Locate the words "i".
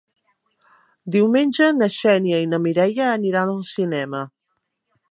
2.45-2.49